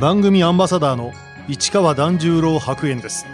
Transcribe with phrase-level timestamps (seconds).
[0.00, 1.14] 番組アンバサダーの
[1.48, 3.24] 市川團十郎白猿です。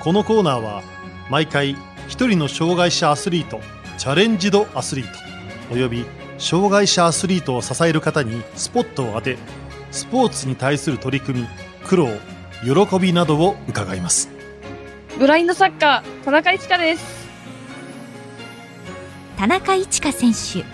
[0.00, 0.82] このコーナーは
[1.30, 1.76] 毎回
[2.08, 3.60] 一人の障害者アスリート
[3.96, 5.18] チャレンジドアスリート
[5.72, 6.04] および
[6.36, 9.38] 障害者アスリートを支える方にスポットを当て
[9.90, 11.48] スポーツに対する取り組み
[11.86, 12.08] 苦労
[12.62, 14.28] 喜びなどを伺います。
[15.18, 17.28] ブラインドサッカー田中一華です。
[19.38, 20.66] 田中一華選手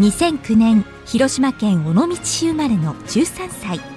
[0.00, 3.95] 2009年広島県尾道市生まれの13歳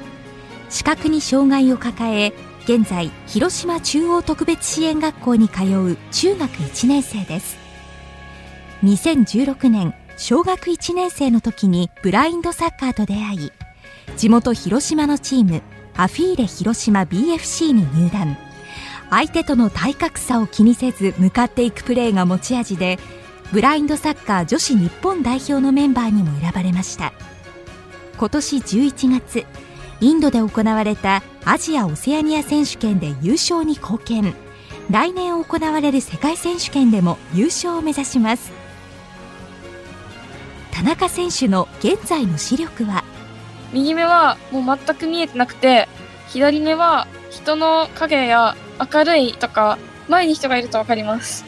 [0.69, 2.33] 視覚に障害を抱え
[2.63, 7.57] 現在広島中央特別支援学校に通う中学1年生です。
[8.83, 13.51] 2016年小学1年生の時にブラインドサッカーと出会い
[14.17, 15.61] 地元広島のチーム
[15.95, 18.37] アフィーレ広島 BFC に入団。
[19.09, 22.99] 相手との体格差を気にせず向かっていくプレーが持ち味で
[23.51, 27.11] ブラインドサッカー女子日本代表のメンバーにも選ばれました。
[28.17, 29.45] 今年11月
[30.01, 34.33] インドで行われたアジア・オセアニア選手権で優勝に貢献。
[34.89, 38.51] 来年行われる世界選手権でも優勝を目指します。
[40.71, 43.03] 田中選手の現在の視力は？
[43.73, 45.89] 右目はもう全く見えてなくて
[46.29, 51.43] 左目は人の影や明るいとか前に人がいると分かります。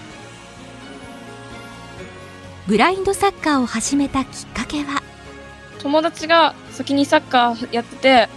[2.67, 5.01] ブラインドサッカーを始めたきっかけは？
[5.79, 8.29] 友達が先にサッカーやってて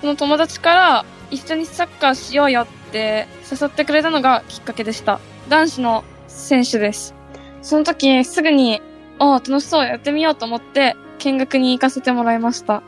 [0.00, 5.20] その友達から一緒にサッカーしようよって誘ってくれたのがきっかけでした。
[5.48, 7.14] 男子の選手です。
[7.62, 8.80] その時すぐに
[9.18, 12.82] ああ楽しそうやってみようと思って見学に行かせてもらいました。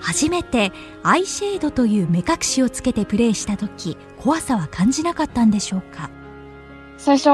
[0.00, 6.08] 初めてアイシェードという目隠しをつけてプレーした時怖さは感じなかったんでしょうか？
[6.96, 7.30] 最初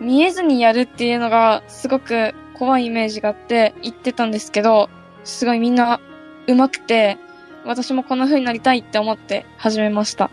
[0.00, 4.88] 見えずにやるっていうのがすごく怖いイメージがあって言ってたんですけど
[5.24, 6.00] すごいみんな
[6.46, 7.18] 上手くて
[7.64, 10.30] 私もこんな風になりたいって思って始めました。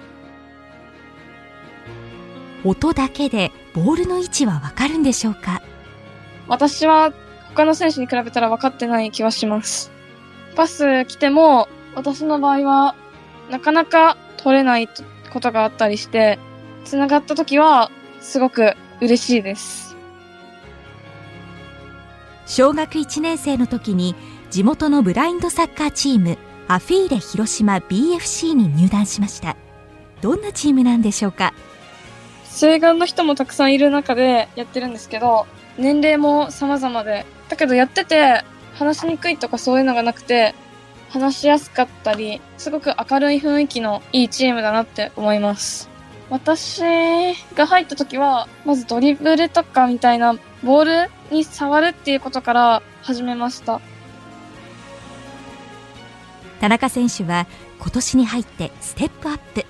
[2.63, 5.61] 音だけでボールの位置はわかるんでしょうか？
[6.47, 7.13] 私は
[7.49, 9.91] 他の選手に比べたら分かってない気はします。
[10.55, 12.95] パス来ても私の場合は
[13.49, 14.89] なかなか取れない
[15.31, 16.39] ことがあったりして
[16.85, 17.91] 繋がった時は
[18.21, 19.95] すごく嬉しいです。
[22.45, 24.15] 小学1年生の時に
[24.49, 26.37] 地元のブラインドサッカーチーム
[26.69, 29.57] アフィーレ広島 BFC に入団しました。
[30.21, 31.53] どんなチームなんでしょうか？
[32.45, 35.45] 請願の人もたくさんいる中でやってるんですけど
[35.77, 38.41] 年齢も様々でだけどやってて
[38.73, 40.55] 話しにくいとかそういうのがなくて
[41.09, 45.89] 話しやすかったりすごく明るい雰囲気のいいチームだなって思います。
[46.29, 46.81] 私
[47.55, 53.79] が入った時はまずドリブルとかみたいなボールに触るっていうことから始めました。
[56.59, 57.47] 田中選手は
[57.79, 59.65] 今年に入ってステップアップ。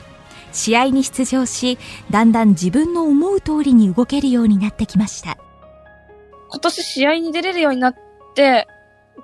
[0.54, 1.78] 試合に出場し
[2.10, 5.38] だんだん自分の思う通りに動けるようになってきました。
[6.50, 7.96] 今年試合に出れるようになっ
[8.34, 8.68] て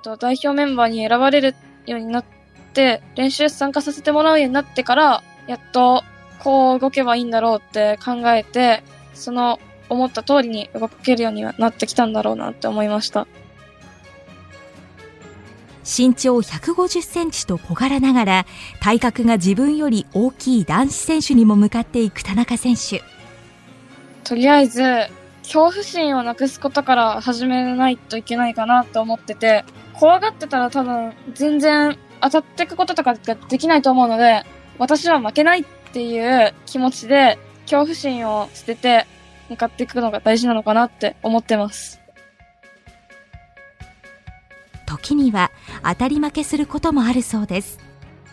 [0.02, 1.54] 代表メンバーに選ばれる
[1.86, 2.24] ようになっ
[2.72, 6.04] て練習参加させてもらうようになってからやっと
[6.40, 8.82] こう動けばいいんだろうって考えて
[9.14, 9.58] その
[9.88, 13.26] 思った通りに動けるようになってきたんだろうなって思いました。
[15.84, 18.46] 身長150センチと小柄ながら
[18.80, 23.02] 体格が自分より大きい男子選手にも向かっていく田中選手。
[24.24, 24.82] とりあえず
[25.42, 34.44] 恐怖心をなくすことから始めないといけないかなと思ってて怖がってたら多分全然当たっていくこととかができないと思うので
[34.78, 39.06] 私は負けないっていう気持ちで恐怖心を捨てて
[39.50, 42.03] 向かっていくのが大事なのかなって思ってます。
[44.86, 45.50] 時には
[45.82, 47.78] 当たり負けすることもあるそうです。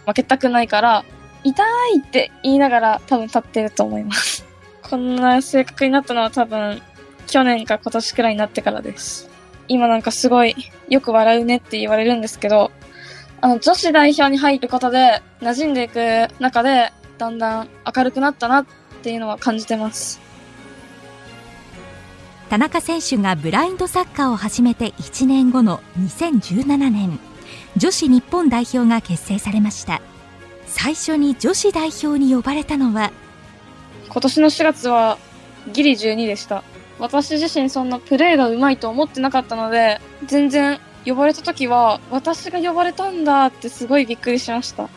[0.05, 1.05] 負けたくないから
[1.43, 1.63] 痛
[1.95, 4.45] いって言いながら多分立ってると思います。
[4.81, 6.81] こんな性格になったのは多分
[7.27, 9.29] 去年か今年くらいになってからです。
[9.67, 10.55] 今なんかすごい
[10.89, 12.71] よく笑うねって言われるんですけど
[13.39, 18.65] あの女子代表に入ることで馴染んでいく中でだんだん明るくなったなっ
[19.01, 20.30] ていうのは感じてます。
[22.51, 27.17] 田中選手がブラインドサッカーを始めて1年後の2017年
[27.77, 30.01] 女子日本代表が結成されました。
[30.65, 33.13] 最初に女子代表に呼ばれたのは
[34.09, 35.17] 今年の4月は
[35.71, 36.65] ギリ12でした。
[36.99, 44.89] 私自身そんなプレーが上手いと思ってなかったので全然呼ばれた時は私が呼ばれたんだってすごいびっくりしました。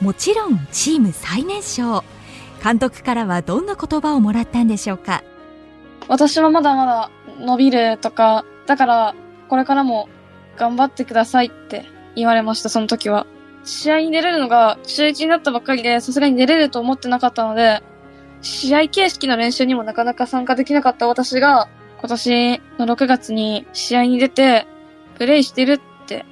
[0.00, 2.02] もちろんチーム最年少
[2.62, 5.24] 監督からはどんな言葉をもらったんでしょうか？
[6.08, 7.10] 私はまだまだ
[7.40, 9.14] 伸びるとか、だから
[9.48, 10.08] これからも
[10.56, 13.26] 頑張ってくださいって言われました、その時は。
[13.64, 17.82] 試合に出れるのが中1になったばっかりで、さすがに出れると思ってなかったので、
[18.40, 21.68] 試合形式の練習にもなかなか参加できなかった私が、
[22.00, 24.66] 今年の6月に試合に出て、
[25.16, 26.26] プレイしてるって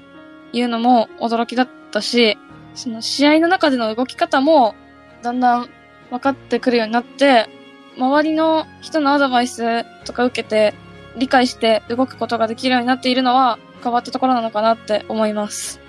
[0.53, 2.37] いうのも驚きだったし、
[2.75, 4.75] その試合の中での動き方も、
[5.23, 5.71] だんだん
[6.10, 7.48] 分かってくるようになって、
[7.96, 10.74] 周りの人のアドバイスとか受けて、
[11.16, 15.80] 理解して動くことができるようになっているのは変わったところなのかなって思います。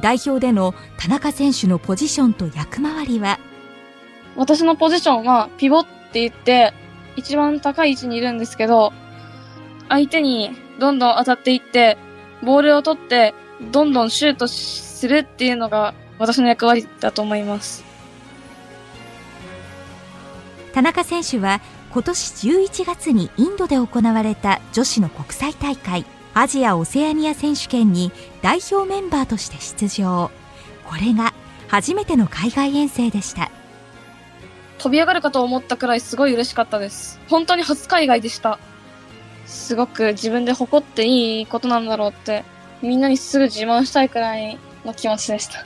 [0.00, 3.38] 代表での田中選手のポジションと役回りは？
[4.36, 6.72] 私のポジションはピボって言って
[7.16, 8.92] 一番高い位置にいるんですけど、
[9.88, 11.98] 相手にどんどん当たっていって、
[12.42, 13.34] ボールを取って
[13.72, 17.82] どんどんシュートするっていうのが私の役割だと思います。
[20.72, 21.60] 田中選手は
[21.92, 28.12] 今年11月にインドで行われた女子の国際大会アジア・オセアニア選手権に
[28.42, 30.30] 代表メンバーとして出場。
[30.84, 31.34] これが
[31.66, 33.50] 初めての海外遠征でした。
[34.78, 37.18] 飛び上がるかと思ったくらいすごい嬉しかったです。
[37.28, 38.60] 本当に初海外でした。
[39.46, 42.44] すごく自分で誇っていいことなんだろうって
[42.82, 45.64] みんなにすぐ自慢したいくらいの気持ちでした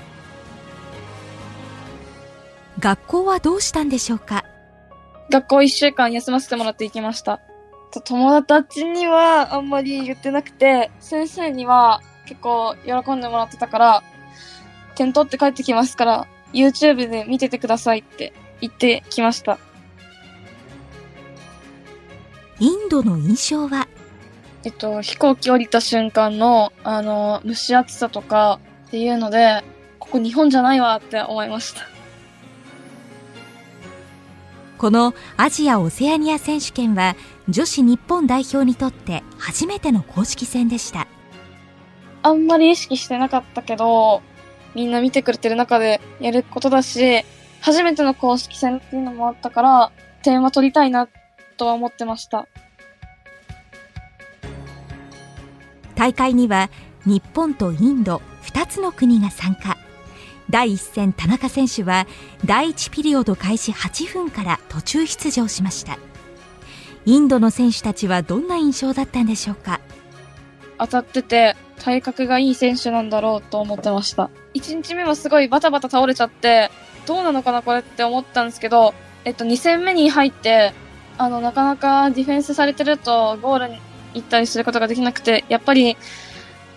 [2.84, 4.44] 学校はどうしたんでしょうか？
[5.30, 7.40] 学校一週間休ませてもらって行きました。
[8.04, 14.02] 友達にはあんまり言ってなくて、先生には結構喜んでもらってたから、
[14.96, 19.58] 点取って帰ってきますから、YouTube で見ててくださいって言ってきました。
[22.60, 23.88] インドの印象は？
[24.62, 29.64] えっと、飛行機降りた瞬間の、あの、蒸し暑さとかっていうので、
[29.98, 31.93] ここ日本じゃないわって思いました。
[34.84, 37.16] このアジア・オセアニア選手権は
[37.48, 41.06] 女子日本代表にとって初めての公式戦でした。
[42.22, 44.20] あんまり意識してなかったけど
[44.74, 47.24] みんな見てくれてる中でやることだし
[47.62, 49.92] 初めての公式戦っていうのもあったから
[50.22, 51.08] 点は取りたいな
[51.56, 52.46] とは思ってました。
[55.94, 56.68] 大会には
[57.06, 59.78] 日本とインド2つの国が参加
[60.54, 62.06] 第1戦田中選手は
[62.44, 65.98] 第1ピリオド開始8分から途中出場しました。
[67.06, 69.80] インドの選手たちはどんな印象だったんでしょうか？
[70.78, 74.30] 当たってて体格がいい選手なんだろうと思ってました。
[74.54, 76.70] 1日目はすごいバタバタ倒れちゃって
[77.04, 80.72] どうなのかなこれって思ったんですけどえっと2戦目に入って
[81.18, 83.80] あのなかなかディフェンスされてるとゴールに
[84.14, 85.96] 行ったりすることができなくてやっぱり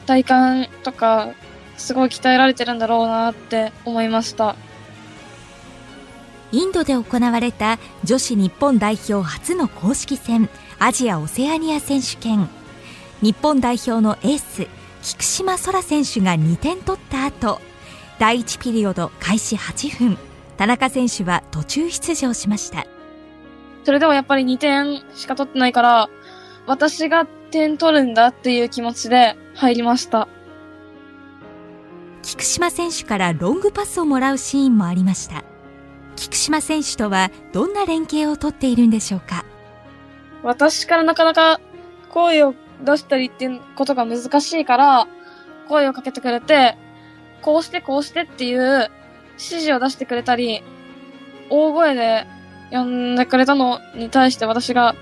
[0.07, 1.29] 体幹とか
[1.77, 4.55] すごい鍛えられてるんだろうなって思いました。
[6.51, 12.49] インドで行われた女子日本代表初の公式戦アジア・オセアニア選手権。
[13.21, 14.67] 日本代表のエース
[15.01, 17.59] 菊島空選手が2点取った後
[18.19, 20.17] 第1ピリオド開始8分。
[20.57, 22.85] 田中選手は途中出場しました。
[23.83, 26.09] それでもやっぱり2点しか取ってないから
[26.65, 30.27] 私が点取るんだっていう気持ちで入りました
[32.27, 35.45] 菊島選手からロングパスをもらうシーンもありました
[36.17, 39.45] 菊島選手とはどんな連携をとっているんでしょうか？
[40.43, 41.61] 私からなかなか
[42.09, 42.53] 声を
[42.83, 45.07] 出したりっていうことが難しいから
[45.69, 46.77] 声をかけてくれて
[47.41, 48.89] こうしてこうしてっていう
[49.35, 50.61] 指示を出してくれたり
[51.49, 52.27] 大声で
[52.71, 54.95] 呼んでくれたのに対して私が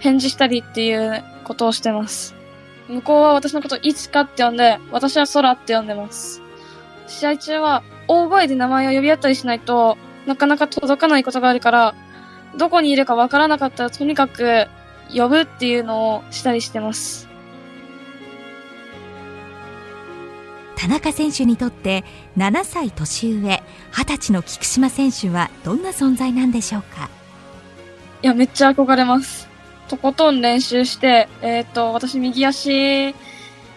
[0.00, 2.34] 返事したりっていうことをしてます。
[2.88, 6.40] 向こうは私のこといちかって呼んで、私は空って呼んでます。
[7.06, 9.96] 試合中は大声で名前を呼び合ったりしないと
[10.26, 11.94] なかなか届かないことがあるから、
[12.56, 14.66] どこにいるかわからなかったらとにかく
[15.14, 17.28] 呼ぶっていうのをしたりしてます。
[20.76, 22.04] 田中選手にとって
[22.36, 27.08] 7歳年上、20歳の菊島選手はどんな存在なんでしょうか？
[28.22, 29.48] いや、めっちゃ憧れます。
[29.88, 33.14] とことん練習して、えっ、ー、と、私右足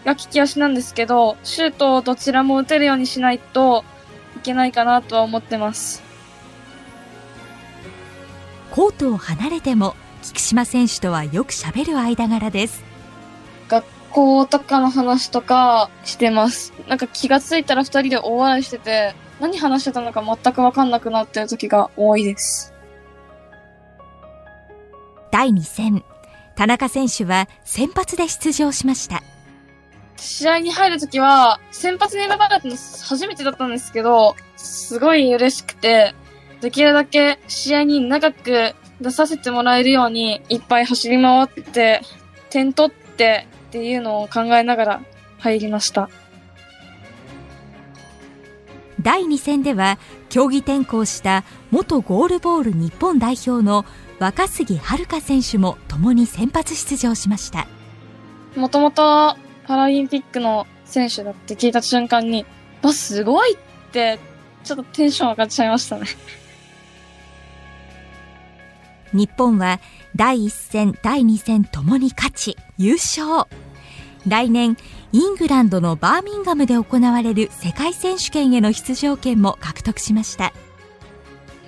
[0.07, 3.83] が利き足なんですけど、シュートをどちらも打てるようにしないと
[4.37, 6.01] いけないかなとは思ってます。
[8.71, 12.85] コートを離れても菊島選手とはよく喋る間柄です。
[13.67, 16.71] 学校とかの話とかしてます。
[16.87, 22.73] なんか気がついたら二人で大笑いしてて、何話してたのか全くわかんなくなってる時が多いです。
[25.31, 26.05] 第2戦、
[26.55, 29.21] 田中選手は先発で出場しました。
[30.17, 36.13] 試合に入るときは、先発に選ばれたの初めてだったんですけど、すごい嬉しくて、
[36.61, 42.01] できるだけ試合に長く出させてもらえるように、いっぱい走り回って、
[42.49, 45.01] 点取っってっていうのを考えながら
[45.39, 46.09] 入りました。
[49.01, 53.85] 第2戦では競技転向した元ゴールボール日本代表の
[54.19, 57.67] 若杉遥選手も共に先発出場しました
[58.55, 62.45] もともとパラリンピックの選手だって聞いた瞬間に、
[62.81, 63.57] わ、すごいっ
[63.91, 64.17] て、
[64.63, 66.07] ちょっとテンション上がっちゃいましたね。
[69.13, 69.79] 日本は
[70.15, 73.47] 第1戦第2戦ともに勝ち優勝
[74.27, 74.75] 来年
[75.13, 80.51] イングランドのバーミンガムで行われる世界選手権への出場権も獲得しました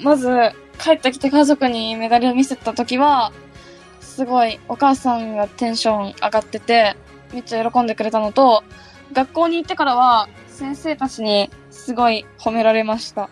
[0.01, 0.29] まず、
[0.77, 3.32] 帰ってきて家族にメダルを見せた時は、
[4.01, 6.96] すごいお母さんがテンション上がってて、
[7.33, 8.63] めっちゃ喜んでくれたのと、
[9.13, 13.29] 学校に行ってからは先生たちにすごい褒められました。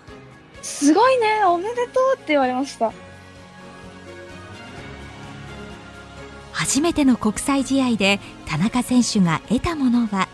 [0.62, 2.92] すごいねおめでとうって言われました。
[6.52, 10.28] 初めての国際試合で田中選手が得たものは？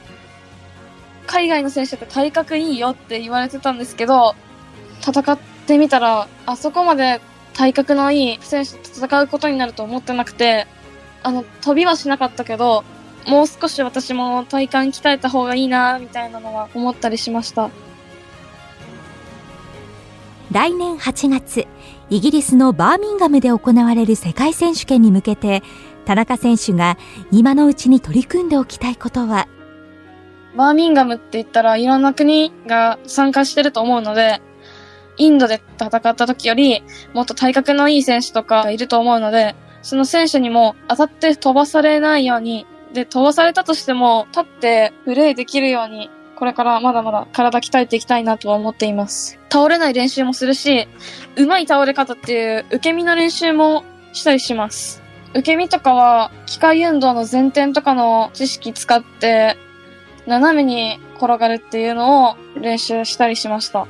[1.28, 4.36] 海外の選手って体格いいよって言われてたんですけど、
[5.02, 7.22] 戦ってみたら、あそこまで
[7.54, 10.68] 体格のいい選手と戦うことになると思ってなくて、
[11.24, 12.84] あの、飛びはしなかったけど、
[13.28, 17.70] もう少し私も体幹鍛えた方がいいな、みたいなのは思ったりしました。
[20.52, 21.66] 来年8月
[22.12, 25.64] イギリスのバーミンガムで行われる世界選手権に向けて
[26.06, 26.98] 田中選手が
[27.32, 29.48] 今のうちに取り組んでおきたいことは？
[30.56, 34.44] バーミンガムって言ったらいろんな国が参加してると思うので、
[35.18, 36.84] インドで戦った時より
[37.16, 49.40] もっと体格のいい選手とかがいると思うので、その選手にも当たって飛ばされないように、で、飛ばされたとしても立ってプレーできるように、これからまだまだ体鍛えていきたいなとは思っています。
[49.52, 50.88] 倒れない練習もするし、
[51.36, 53.84] 上手い倒れ方っていう受け身の練習も
[54.14, 55.02] したりします。
[55.32, 59.58] 受け身とかは機械運動の前転とかの知識使って
[60.28, 63.88] 斜めに転がるっていうのを練習したりしました。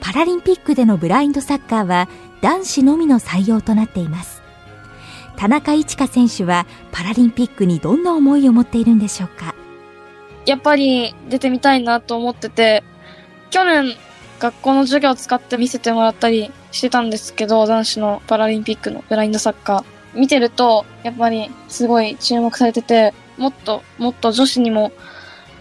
[0.00, 2.08] パラリンピックでのブラインドサッカーは
[2.40, 4.37] 男子のみの採用となっています
[5.38, 9.54] 田中一華選手はパラリンピックにどんな思いを持っているんでしょうか？
[10.46, 12.82] やっぱり出てみたいなと思ってて、
[13.50, 13.94] 去年
[14.40, 20.18] 学校の授業を使って見せてもらったりしてたんですけど、男子のパラリンピックのブラインドサッカー。
[20.18, 24.90] 見てると、やっぱりすごい注目されてて、もっともっと女子にも、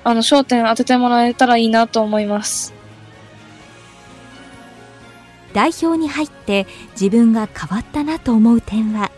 [0.04, 2.74] あの、焦点当ててもらえたらいいなと思います。
[5.54, 6.66] 代表に入って
[7.00, 9.12] 自分が変わったなと思う点は？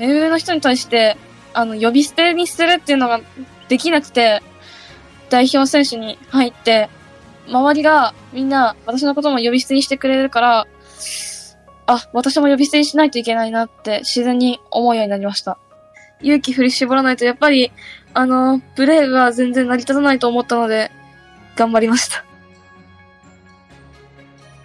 [0.00, 1.18] 目上の人に対して、
[1.52, 3.20] あの、呼び捨てにするっていうのが
[3.68, 4.42] できなくて、
[5.28, 6.88] 代表選手に入って、
[7.46, 10.66] 周りがみんな私のことも呼び捨てにしてくれるから、
[11.86, 15.58] あ、私も呼び捨てにしないといけないなって自然に思うようになりました。
[16.22, 17.70] 勇気振り絞らないとやっぱり、
[18.14, 20.90] あの、プレーが全然成り立たないと思ったので、
[21.56, 22.24] 頑張りました。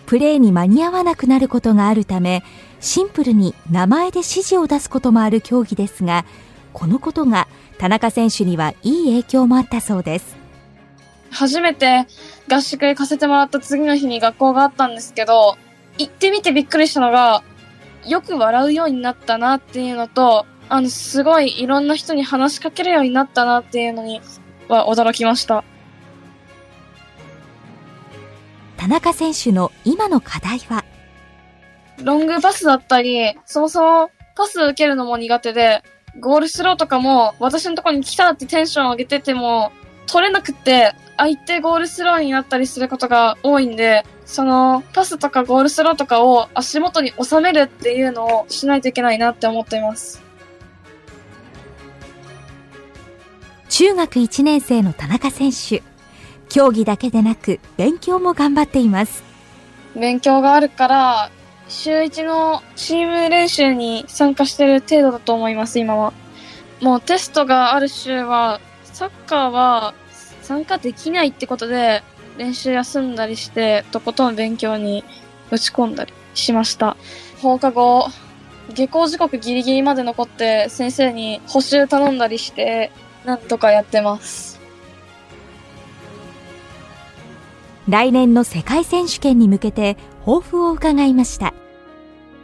[0.06, 2.44] プレーに間に合わなくなることがあるため
[2.80, 6.26] シンプルに名前で指示を出すこともある競技ですが
[6.74, 10.38] このことが田中選手にはいい影響もあったそうです
[11.32, 12.08] 初めて
[12.48, 15.58] 合宿行かせてもらった次の日に学校があったんですけど、
[15.98, 17.44] 行ってみてびっくりしたのが、
[18.06, 24.22] よく笑うようになったなっていうのと、あの、すごいいろんな人に話しかけるようになったなっていうのに
[24.68, 25.64] は驚きました。
[28.78, 30.86] 田中選手の今の課題は
[32.04, 35.84] ロングパスだったり、そもそもパス受けるのも苦手で、
[36.20, 39.72] ゴールスローとかも私のところに来たってテンション上げてても、
[40.08, 50.26] 取れなくて、相手ゴールスローになったりすることが多いんで、その、パスとかゴールスローとかを足元に収めるっていうのをしないといけないなって思っています。
[53.70, 55.84] 中学1年生の田中選手
[56.48, 59.22] 競技だけでなく勉強も頑張っています
[59.96, 61.32] 勉強があるから、
[61.68, 66.14] 週一のチーム練習に参加してる程度だと思います、今は。
[66.82, 69.94] もうテストがある週は、サッカーは
[70.42, 72.04] 参加できないってことで、
[72.38, 75.04] 練習休んだりして、とことん勉強に
[75.52, 76.98] 打ち込んだりしました。
[77.42, 78.08] 放課後、
[78.74, 82.92] 下校時刻ギリギリまで残って、先生に補習頼んだりして、
[83.26, 84.60] なんとかやってます。
[87.88, 89.96] 来年の世界選手権に向けて
[90.26, 91.54] 抱負を伺いました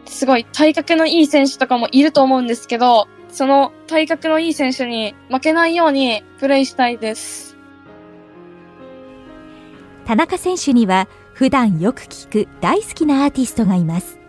[0.05, 7.55] すごい体格のいい選手とかもいると思うんですけど、その体格のいい選手に負けないようにプレイしたいです。
[10.05, 14.19] 田中選手には普段よく聞く大好きなアーティストがいます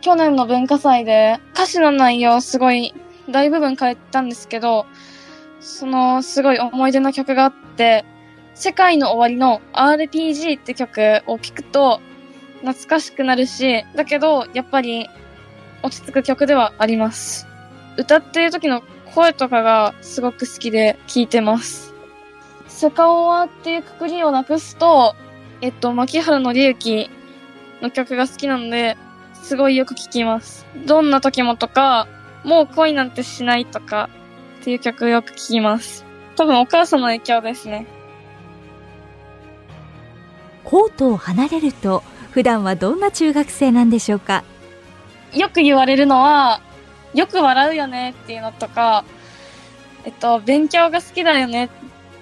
[0.00, 2.94] 去年の文化祭で歌詞の内容すごい
[3.28, 4.86] 大部分変えたんですけど、
[5.60, 8.06] そのすごい思い出の曲があって、
[8.54, 12.00] 世界の終わりの RPG って曲を聴くと
[12.60, 15.08] 懐かしくなるし、だけどやっぱり
[15.82, 17.46] 落ち着く曲ではあります。
[17.96, 18.82] 歌っている時の
[19.14, 21.94] 声とかがすごく好きで聴いてます。
[22.66, 25.14] セカオワっていうくくりをなくすと、
[25.60, 27.10] えっと、牧原のりゆき
[27.82, 28.96] の曲が好きなので、
[29.42, 30.66] すごいよく聴きます。
[30.86, 32.06] どんな時もとか、
[32.44, 34.08] もう恋なんてしないとか
[34.60, 36.04] っていう曲よく聴きます。
[36.36, 37.86] 多分お母さんの影響ですね。
[40.62, 44.44] コートを離れると普段はどんな中学生なんでしょうか？
[45.34, 46.60] よく言われるのは、
[47.14, 49.04] よく笑うよねっていうのとか、
[50.04, 51.68] えっと、勉強が好きだよねっ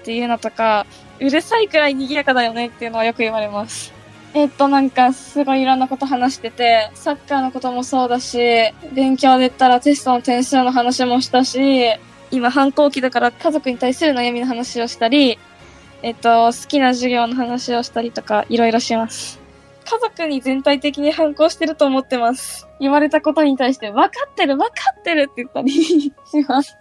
[0.04, 0.86] ていうのとか、
[1.20, 3.92] うるさいくらい賑やかだよねっていうのはよく言われます。
[4.34, 8.38] えっと、なんか、すごいいろんなこと話してて、サッカーのこともそうだし、
[8.92, 11.86] 勉強で言ったらテストの点数の話もしたし、
[12.30, 15.38] 今反抗期だから家族に対する悩みの話をしたり、
[16.02, 19.40] えっと、好きな授業の話をしたりとか、いろいろします。
[19.86, 22.66] 家族に全体的に反抗してると思ってます。
[22.80, 26.12] 言われたことに対して、分かってる、分かってるって言ったりし
[26.48, 26.76] ます。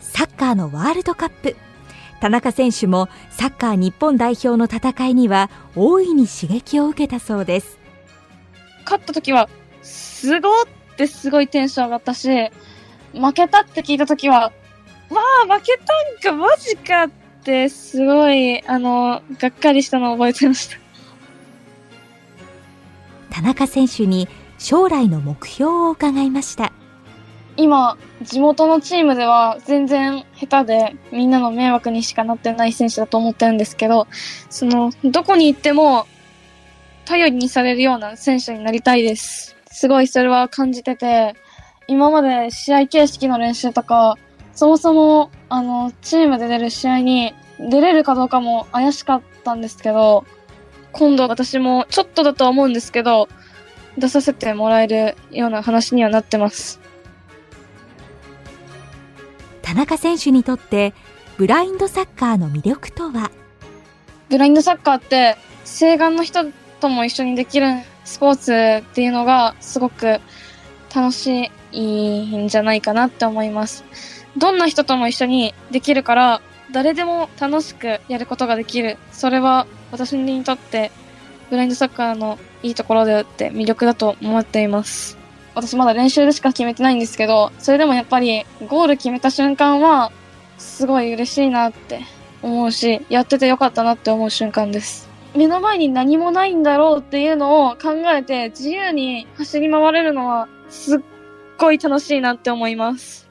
[0.00, 1.56] サッカーのワールドカップ
[2.20, 7.78] 田中選手もサッカー日本代表の戦いには大いに刺激を受けたそうです
[8.84, 9.48] 勝った時は、
[9.82, 12.28] すごーってすごいテンション上がったし、
[13.12, 14.52] 負けたって聞いた時は、
[15.10, 15.78] わあ、負け
[16.22, 17.10] たんか、マジかっ
[17.42, 20.83] て、すごい、あの、がっかりしたのを覚えてました。
[23.34, 26.72] 田中選手に将来の目標を伺いました
[27.56, 34.06] 今、地元のチームでは全然下手で、みんなの迷惑にしかなってない選手だと思ってるんですけど、
[34.50, 36.06] その、どこに行っても、
[37.04, 39.56] 頼りにされるような選手になりたいです。
[39.66, 41.34] すごいそれは感じてて、
[41.88, 44.16] 今まで試合形式の練習とか、
[44.52, 50.24] そもそも、あの、チームで出る試合に出れるかどうかも怪しかったんですけど、
[50.94, 53.28] 今度私もちょっとだとは思うんですけど、
[53.98, 56.80] 出させてもらえるような話にはなってます。
[59.60, 60.94] 田中選手にとって
[61.36, 63.30] ブラインドサッカーの魅力とは？
[64.28, 66.44] ブラインドサッカーって、請願の人
[66.80, 67.66] とも一緒にできる
[68.04, 70.20] スポーツっていうのがすごく
[70.94, 73.84] 楽しいんじゃないかなって思います。
[74.36, 76.40] どんな人とも一緒にできるから、
[76.72, 78.96] 誰でも楽しくやることができる。
[79.12, 80.90] それは私にとって
[81.50, 85.16] ブラインドサッカーのいいところであって魅力だと思っています。
[85.54, 90.10] 私まだ練習でしか決めてないんですけど、それでもやっぱりゴール決めた瞬間は
[90.58, 92.00] すごい嬉しいなって
[92.42, 95.08] 思うし、やっててよかったなって思う瞬間です。
[95.36, 101.00] 目の前に何もないんだろうっていうのを考えて自由に走り回れるのはすっ
[101.56, 103.23] ごい楽しいなって思います。